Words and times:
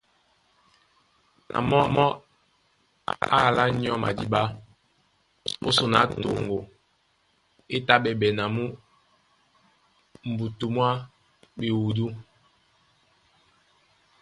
Na 1.51 1.57
mɔ́ 1.95 2.09
é 3.35 3.37
alá 3.45 3.63
nyɔ́ 3.79 4.01
madíɓá 4.03 4.41
ó 5.67 5.69
son 5.77 5.93
á 5.99 6.01
toŋgo 6.21 6.59
é 7.75 7.77
tá 7.87 7.95
ɓɛɓɛ 8.03 8.27
na 8.37 8.43
mú 8.55 8.63
mbutu 10.29 10.65
mwá 10.73 10.89
ɓewudú. 11.57 12.05